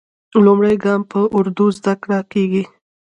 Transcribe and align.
لومړی 0.45 0.75
ګام 0.83 1.01
په 1.11 1.19
اردو 1.37 1.65
زده 1.77 1.93
کېږي. 2.31 2.63